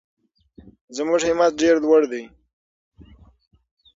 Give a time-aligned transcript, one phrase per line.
[0.95, 2.23] زموږ همت ډېر لوړ دی.